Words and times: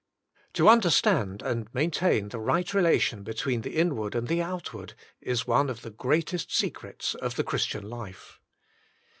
To 0.53 0.67
understand 0.67 1.43
and 1.43 1.71
maintain 1.75 2.29
the 2.29 2.39
right 2.39 2.73
relation 2.73 3.21
between 3.21 3.61
the 3.61 3.75
inward 3.75 4.15
and 4.15 4.27
the 4.27 4.41
outward 4.41 4.95
is 5.21 5.45
one 5.45 5.69
of 5.69 5.83
the 5.83 5.91
greatest 5.91 6.51
secrets 6.51 7.13
of 7.13 7.35
the 7.35 7.43
Christian 7.43 7.87
life. 7.87 8.39